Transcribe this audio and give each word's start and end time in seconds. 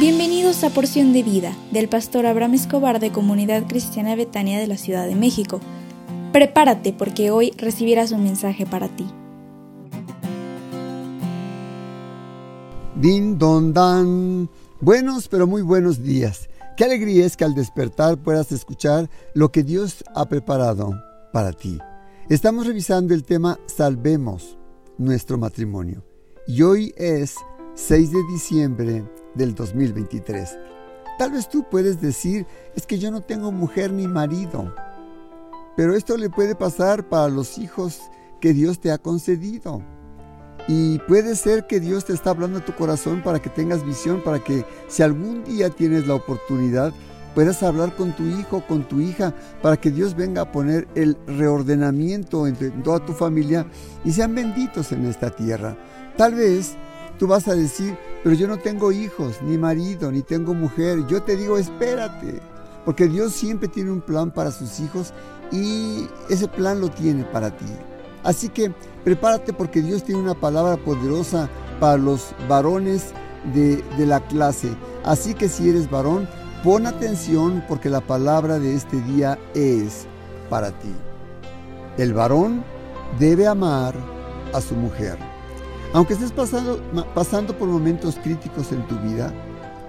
Bienvenidos 0.00 0.64
a 0.64 0.70
Porción 0.70 1.12
de 1.12 1.22
Vida 1.22 1.54
del 1.72 1.86
pastor 1.86 2.24
Abraham 2.24 2.54
Escobar 2.54 3.00
de 3.00 3.12
Comunidad 3.12 3.66
Cristiana 3.68 4.16
Betania 4.16 4.58
de 4.58 4.66
la 4.66 4.78
Ciudad 4.78 5.06
de 5.06 5.14
México. 5.14 5.60
Prepárate 6.32 6.94
porque 6.94 7.30
hoy 7.30 7.52
recibirás 7.58 8.10
un 8.10 8.24
mensaje 8.24 8.64
para 8.64 8.88
ti. 8.88 9.04
Din 12.94 13.36
don 13.36 13.74
dan. 13.74 14.48
Buenos 14.80 15.28
pero 15.28 15.46
muy 15.46 15.60
buenos 15.60 16.02
días. 16.02 16.48
Qué 16.78 16.84
alegría 16.84 17.26
es 17.26 17.36
que 17.36 17.44
al 17.44 17.54
despertar 17.54 18.16
puedas 18.16 18.52
escuchar 18.52 19.10
lo 19.34 19.52
que 19.52 19.62
Dios 19.62 20.02
ha 20.14 20.26
preparado 20.30 20.94
para 21.30 21.52
ti. 21.52 21.76
Estamos 22.30 22.66
revisando 22.66 23.12
el 23.12 23.22
tema 23.22 23.60
Salvemos 23.66 24.56
nuestro 24.96 25.36
matrimonio. 25.36 26.02
Y 26.46 26.62
hoy 26.62 26.94
es 26.96 27.34
6 27.74 28.12
de 28.12 28.22
diciembre 28.32 29.04
del 29.34 29.54
2023. 29.54 30.58
Tal 31.18 31.32
vez 31.32 31.48
tú 31.48 31.64
puedes 31.70 32.00
decir, 32.00 32.46
es 32.74 32.86
que 32.86 32.98
yo 32.98 33.10
no 33.10 33.20
tengo 33.20 33.52
mujer 33.52 33.92
ni 33.92 34.08
marido. 34.08 34.74
Pero 35.76 35.94
esto 35.94 36.16
le 36.16 36.30
puede 36.30 36.54
pasar 36.54 37.08
para 37.08 37.28
los 37.28 37.58
hijos 37.58 38.00
que 38.40 38.52
Dios 38.52 38.80
te 38.80 38.90
ha 38.90 38.98
concedido. 38.98 39.82
Y 40.68 40.98
puede 41.00 41.36
ser 41.36 41.66
que 41.66 41.80
Dios 41.80 42.04
te 42.04 42.12
está 42.12 42.30
hablando 42.30 42.58
a 42.58 42.64
tu 42.64 42.74
corazón 42.74 43.22
para 43.22 43.40
que 43.40 43.50
tengas 43.50 43.84
visión, 43.84 44.22
para 44.22 44.38
que 44.38 44.64
si 44.88 45.02
algún 45.02 45.44
día 45.44 45.70
tienes 45.70 46.06
la 46.06 46.14
oportunidad, 46.14 46.92
puedas 47.34 47.62
hablar 47.62 47.96
con 47.96 48.12
tu 48.12 48.24
hijo, 48.24 48.64
con 48.66 48.86
tu 48.86 49.00
hija, 49.00 49.34
para 49.62 49.76
que 49.76 49.90
Dios 49.90 50.14
venga 50.14 50.42
a 50.42 50.52
poner 50.52 50.88
el 50.94 51.16
reordenamiento 51.26 52.46
entre 52.46 52.70
toda 52.70 53.04
tu 53.04 53.12
familia 53.12 53.66
y 54.04 54.12
sean 54.12 54.34
benditos 54.34 54.92
en 54.92 55.06
esta 55.06 55.30
tierra. 55.30 55.76
Tal 56.16 56.34
vez 56.34 56.76
tú 57.20 57.26
vas 57.26 57.46
a 57.48 57.54
decir, 57.54 57.98
pero 58.24 58.34
yo 58.34 58.48
no 58.48 58.56
tengo 58.56 58.92
hijos, 58.92 59.42
ni 59.42 59.58
marido, 59.58 60.10
ni 60.10 60.22
tengo 60.22 60.54
mujer. 60.54 61.06
Yo 61.06 61.22
te 61.22 61.36
digo, 61.36 61.58
espérate, 61.58 62.40
porque 62.86 63.08
Dios 63.08 63.34
siempre 63.34 63.68
tiene 63.68 63.90
un 63.90 64.00
plan 64.00 64.30
para 64.30 64.50
sus 64.50 64.80
hijos 64.80 65.12
y 65.52 66.08
ese 66.30 66.48
plan 66.48 66.80
lo 66.80 66.88
tiene 66.88 67.24
para 67.24 67.54
ti. 67.54 67.66
Así 68.24 68.48
que 68.48 68.72
prepárate 69.04 69.52
porque 69.52 69.82
Dios 69.82 70.02
tiene 70.02 70.22
una 70.22 70.32
palabra 70.32 70.78
poderosa 70.78 71.50
para 71.78 71.98
los 71.98 72.34
varones 72.48 73.12
de, 73.52 73.84
de 73.98 74.06
la 74.06 74.20
clase. 74.20 74.70
Así 75.04 75.34
que 75.34 75.50
si 75.50 75.68
eres 75.68 75.90
varón, 75.90 76.26
pon 76.64 76.86
atención 76.86 77.62
porque 77.68 77.90
la 77.90 78.00
palabra 78.00 78.58
de 78.58 78.74
este 78.74 78.98
día 79.02 79.38
es 79.54 80.06
para 80.48 80.70
ti. 80.70 80.94
El 81.98 82.14
varón 82.14 82.64
debe 83.18 83.46
amar 83.46 83.94
a 84.54 84.60
su 84.62 84.74
mujer. 84.74 85.29
Aunque 85.92 86.14
estés 86.14 86.30
pasando, 86.30 86.80
pasando 87.14 87.56
por 87.56 87.68
momentos 87.68 88.16
críticos 88.22 88.70
en 88.70 88.86
tu 88.86 88.96
vida, 89.00 89.32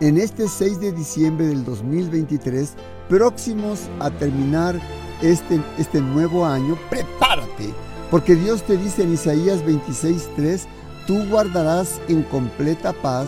en 0.00 0.16
este 0.16 0.46
6 0.46 0.80
de 0.80 0.92
diciembre 0.92 1.46
del 1.46 1.64
2023, 1.64 2.74
próximos 3.08 3.88
a 3.98 4.08
terminar 4.10 4.80
este, 5.22 5.60
este 5.76 6.00
nuevo 6.00 6.46
año, 6.46 6.78
prepárate, 6.88 7.74
porque 8.12 8.36
Dios 8.36 8.62
te 8.62 8.76
dice 8.76 9.02
en 9.02 9.14
Isaías 9.14 9.64
26:3, 9.64 10.66
tú 11.08 11.18
guardarás 11.28 12.00
en 12.06 12.22
completa 12.24 12.92
paz 12.92 13.26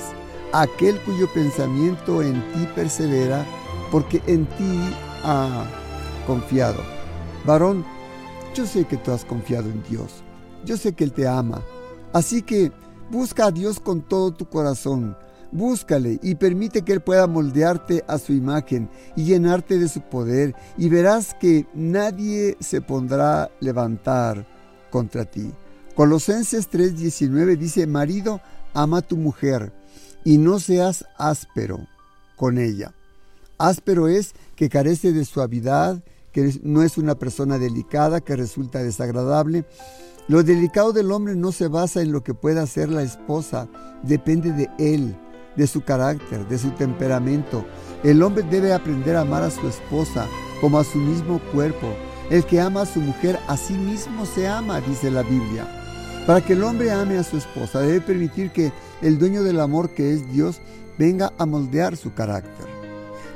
aquel 0.53 1.01
cuyo 1.01 1.27
pensamiento 1.35 2.23
en 2.23 2.35
ti 2.53 2.69
persevera, 2.77 3.45
porque 3.91 4.23
en 4.29 4.47
ti 4.47 4.79
ha 5.25 5.65
confiado. 6.25 6.81
Varón, 7.45 7.85
yo 8.55 8.65
sé 8.65 8.85
que 8.85 8.97
tú 8.97 9.11
has 9.11 9.25
confiado 9.25 9.69
en 9.69 9.83
Dios, 9.91 10.23
yo 10.65 10.77
sé 10.77 10.93
que 10.93 11.03
Él 11.03 11.13
te 11.13 11.27
ama, 11.27 11.63
Así 12.13 12.43
que 12.43 12.73
busca 13.11 13.47
a 13.47 13.51
Dios 13.51 13.81
con 13.81 14.03
todo 14.03 14.33
tu 14.33 14.47
corazón. 14.47 15.17
Búscale 15.53 16.21
y 16.23 16.37
permite 16.37 16.83
que 16.83 16.93
Él 16.93 17.01
pueda 17.01 17.27
moldearte 17.27 18.05
a 18.07 18.19
su 18.19 18.33
imagen 18.33 18.89
y 19.17 19.25
llenarte 19.25 19.79
de 19.79 19.89
su 19.89 20.01
poder 20.01 20.55
y 20.79 20.89
verás 20.89 21.35
que 21.35 21.67
nadie 21.75 22.57
se 22.61 22.81
pondrá 22.81 23.51
levantar 23.61 24.47
contra 24.91 25.25
ti. 25.25 25.51
Colosenses 25.97 26.71
3:19 26.71 27.57
dice, 27.57 27.87
marido, 27.87 28.41
ama 28.75 28.99
a 28.99 29.03
tu 29.03 29.17
mujer 29.17 29.73
y 30.25 30.39
no 30.39 30.61
seas 30.61 31.05
áspero 31.19 31.87
con 32.37 32.59
ella. 32.59 32.95
Áspero 33.59 34.09
es 34.09 34.35
que 34.57 34.69
carece 34.69 35.13
de 35.13 35.25
suavidad, 35.25 36.03
que 36.33 36.53
no 36.63 36.83
es 36.83 36.99
una 36.99 37.17
persona 37.17 37.59
delicada, 37.59 38.21
que 38.21 38.37
resulta 38.37 38.83
desagradable. 38.83 39.65
Lo 40.29 40.43
delicado 40.43 40.93
del 40.93 41.11
hombre 41.11 41.35
no 41.35 41.53
se 41.53 41.69
basa 41.69 42.03
en 42.03 42.13
lo 42.13 42.23
que 42.23 42.35
pueda 42.35 42.63
hacer 42.63 42.89
la 42.89 43.03
esposa, 43.03 43.69
depende 44.03 44.53
de 44.53 44.71
él, 44.79 45.17
de 45.57 45.67
su 45.67 45.83
carácter, 45.83 46.47
de 46.49 46.59
su 46.59 46.71
temperamento. 46.71 47.65
El 48.05 48.23
hombre 48.23 48.45
debe 48.49 48.73
aprender 48.73 49.17
a 49.17 49.23
amar 49.23 49.43
a 49.43 49.51
su 49.51 49.67
esposa 49.67 50.27
como 50.61 50.79
a 50.79 50.85
su 50.85 50.99
mismo 50.99 51.41
cuerpo. 51.53 51.89
El 52.31 52.45
que 52.45 52.61
ama 52.61 52.83
a 52.83 52.87
su 52.87 53.01
mujer 53.01 53.39
a 53.49 53.57
sí 53.57 53.75
mismo 53.75 54.25
se 54.25 54.47
ama, 54.47 54.81
dice 54.81 55.11
la 55.11 55.23
Biblia. 55.23 55.67
Para 56.27 56.41
que 56.41 56.53
el 56.53 56.63
hombre 56.63 56.93
ame 56.93 57.19
a 57.19 57.25
su 57.25 57.37
esposa, 57.37 57.81
debe 57.81 58.01
permitir 58.01 58.51
que 58.53 58.73
el 59.03 59.19
dueño 59.19 59.43
del 59.43 59.59
amor, 59.59 59.91
que 59.91 60.13
es 60.13 60.31
Dios, 60.31 60.61
venga 60.97 61.33
a 61.39 61.47
moldear 61.47 61.97
su 61.97 62.15
carácter. 62.15 62.70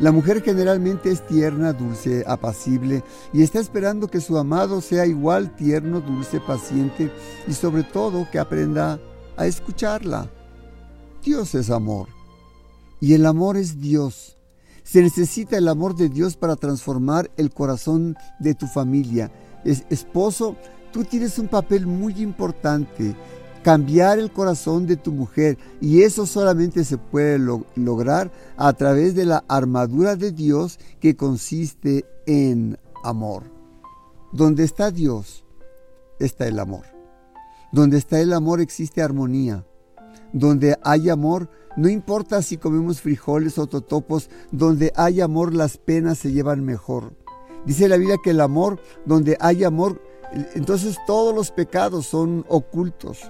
La 0.01 0.11
mujer 0.11 0.43
generalmente 0.43 1.11
es 1.11 1.25
tierna, 1.25 1.73
dulce, 1.73 2.25
apacible 2.27 3.05
y 3.33 3.43
está 3.43 3.61
esperando 3.61 4.09
que 4.09 4.21
su 4.21 4.37
amado 4.37 4.81
sea 4.81 5.07
igual 5.07 5.55
tierno, 5.55 6.01
dulce, 6.01 6.41
paciente 6.41 7.13
y 7.47 7.53
sobre 7.53 7.85
todo 7.85 8.29
que 8.31 8.41
aprenda 8.41 8.99
a 9.37 9.47
escucharla. 9.47 10.29
Dios 11.23 11.55
es 11.55 11.71
amor 11.71 12.09
y 13.01 13.15
el 13.15 13.25
amor 13.25 13.57
es 13.57 13.81
Dios. 13.81 14.37
Se 14.83 15.01
necesita 15.01 15.57
el 15.57 15.69
amor 15.69 15.95
de 15.95 16.09
Dios 16.09 16.37
para 16.37 16.57
transformar 16.57 17.31
el 17.37 17.51
corazón 17.51 18.17
de 18.41 18.55
tu 18.55 18.67
familia. 18.67 19.31
Es, 19.65 19.85
esposo, 19.91 20.57
tú 20.93 21.05
tienes 21.05 21.39
un 21.39 21.49
papel 21.49 21.87
muy 21.87 22.21
importante 22.21 23.15
cambiar 23.65 24.19
el 24.19 24.31
corazón 24.31 24.87
de 24.87 24.97
tu 24.99 25.11
mujer 25.11 25.57
y 25.81 26.03
eso 26.03 26.27
solamente 26.27 26.85
se 26.85 26.99
puede 26.99 27.39
lograr 27.75 28.31
a 28.59 28.75
través 28.75 29.15
de 29.15 29.25
la 29.25 29.43
armadura 29.49 30.17
de 30.17 30.33
Dios 30.33 30.79
que 31.01 31.17
consiste 31.17 32.05
en 32.27 32.79
amor. 33.03 33.45
Donde 34.33 34.65
está 34.65 34.91
Dios, 34.91 35.45
está 36.19 36.47
el 36.47 36.59
amor. 36.59 36.85
Donde 37.73 37.97
está 37.97 38.21
el 38.21 38.35
amor 38.35 38.61
existe 38.61 39.01
armonía. 39.01 39.65
Donde 40.35 40.77
hay 40.83 41.09
amor, 41.09 41.49
no 41.75 41.89
importa 41.89 42.43
si 42.43 42.59
comemos 42.59 43.01
frijoles 43.01 43.57
o 43.57 43.67
totopos, 43.67 44.29
donde 44.53 44.93
hay 44.95 45.23
amor 45.23 45.55
las 45.55 45.79
penas 45.79 46.19
se 46.19 46.33
llevan 46.33 46.67
mejor. 46.67 47.15
Dice 47.65 47.89
la 47.89 47.97
Biblia 47.97 48.19
que 48.23 48.31
el 48.31 48.43
amor, 48.43 48.79
donde 49.07 49.39
hay 49.41 49.65
amor, 49.65 50.03
entonces 50.55 50.99
todos 51.07 51.35
los 51.35 51.51
pecados 51.51 52.05
son 52.05 52.45
ocultos 52.49 53.23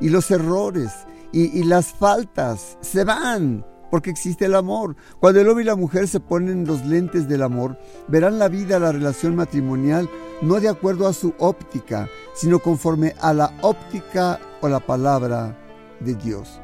y 0.00 0.08
los 0.08 0.30
errores 0.30 0.90
y, 1.32 1.62
las 1.64 1.92
faltas 1.92 2.76
se 2.80 3.04
van 3.04 3.64
porque 3.90 4.10
existe 4.10 4.46
el 4.46 4.54
amor. 4.54 4.96
Cuando 5.20 5.40
el 5.40 5.48
hombre 5.48 5.64
y 5.64 5.66
la 5.66 5.76
mujer 5.76 6.08
se 6.08 6.20
ponen 6.20 6.66
los 6.66 6.84
lentes 6.86 7.28
del 7.28 7.42
amor, 7.42 7.78
verán 8.08 8.38
la 8.38 8.48
vida, 8.48 8.78
la 8.78 8.92
relación 8.92 9.36
matrimonial, 9.36 10.08
no 10.40 10.60
de 10.60 10.68
acuerdo 10.68 11.06
a 11.06 11.12
su 11.12 11.34
óptica, 11.38 12.08
sino 12.34 12.58
conforme 12.58 13.14
a 13.20 13.34
la 13.34 13.52
óptica 13.60 14.40
o 14.62 14.68
la 14.68 14.80
palabra 14.80 15.58
de 16.00 16.14
Dios. 16.14 16.60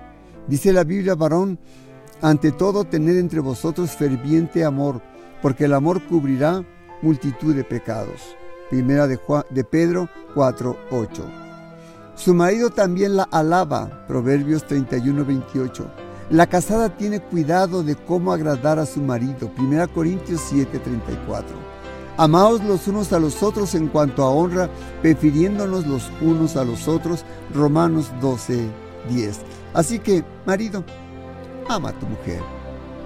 Dice 0.46 0.72
la 0.72 0.84
Biblia, 0.84 1.14
varón, 1.14 1.58
ante 2.22 2.50
todo 2.50 2.84
tened 2.84 3.18
entre 3.18 3.40
vosotros 3.40 3.90
ferviente 3.90 4.64
amor, 4.64 5.02
porque 5.42 5.66
el 5.66 5.74
amor 5.74 6.02
cubrirá 6.06 6.64
multitud 7.02 7.54
de 7.54 7.64
pecados. 7.64 8.36
Primera 8.70 9.06
de, 9.06 9.16
Juan, 9.16 9.44
de 9.50 9.64
Pedro 9.64 10.08
4, 10.34 10.76
8. 10.90 11.47
Su 12.18 12.34
marido 12.34 12.70
también 12.70 13.16
la 13.16 13.22
alaba, 13.30 14.04
Proverbios 14.08 14.66
31, 14.66 15.24
28. 15.24 15.86
La 16.30 16.48
casada 16.48 16.88
tiene 16.96 17.20
cuidado 17.20 17.84
de 17.84 17.94
cómo 17.94 18.32
agradar 18.32 18.80
a 18.80 18.86
su 18.86 19.00
marido, 19.00 19.52
1 19.56 19.88
Corintios 19.94 20.40
7, 20.48 20.80
34. 20.80 21.46
Amaos 22.16 22.60
los 22.64 22.88
unos 22.88 23.12
a 23.12 23.20
los 23.20 23.40
otros 23.44 23.76
en 23.76 23.86
cuanto 23.86 24.24
a 24.24 24.30
honra, 24.30 24.68
prefiriéndonos 25.00 25.86
los 25.86 26.10
unos 26.20 26.56
a 26.56 26.64
los 26.64 26.88
otros, 26.88 27.24
Romanos 27.54 28.10
12, 28.20 28.66
10. 29.08 29.38
Así 29.72 30.00
que, 30.00 30.24
marido, 30.44 30.82
ama 31.68 31.90
a 31.90 31.98
tu 32.00 32.06
mujer 32.06 32.40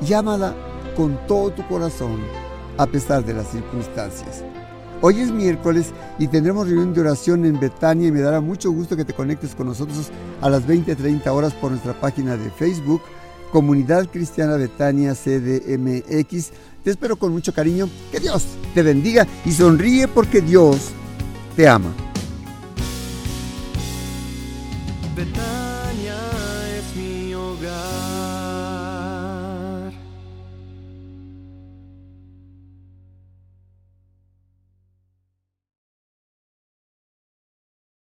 y 0.00 0.11
ámala 0.15 0.55
con 0.97 1.19
todo 1.26 1.50
tu 1.50 1.69
corazón, 1.69 2.19
a 2.79 2.87
pesar 2.87 3.23
de 3.26 3.35
las 3.35 3.49
circunstancias. 3.49 4.43
Hoy 5.04 5.20
es 5.20 5.32
miércoles 5.32 5.87
y 6.20 6.28
tendremos 6.28 6.69
reunión 6.69 6.94
de 6.94 7.00
oración 7.00 7.44
en 7.44 7.58
Betania 7.58 8.06
y 8.06 8.12
me 8.12 8.20
dará 8.20 8.40
mucho 8.40 8.70
gusto 8.70 8.96
que 8.96 9.04
te 9.04 9.12
conectes 9.12 9.52
con 9.56 9.66
nosotros 9.66 10.10
a 10.40 10.49
las 10.49 10.64
20-30 10.64 11.26
horas 11.26 11.52
por 11.54 11.72
nuestra 11.72 11.93
página 11.93 12.37
de 12.37 12.49
Facebook, 12.50 13.02
Comunidad 13.50 14.06
Cristiana 14.08 14.54
Betania 14.54 15.14
CDMX. 15.14 16.50
Te 16.84 16.90
espero 16.90 17.16
con 17.16 17.32
mucho 17.32 17.52
cariño. 17.52 17.88
Que 18.12 18.20
Dios 18.20 18.44
te 18.75 18.82
bendiga 18.82 19.26
y 19.44 19.50
sonríe 19.50 20.06
porque 20.06 20.40
Dios 20.40 20.90
te 21.56 21.66
ama. 21.66 21.93